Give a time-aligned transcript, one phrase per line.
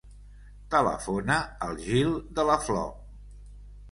[0.75, 1.35] Telefona
[1.67, 2.89] al Gil De La Flor.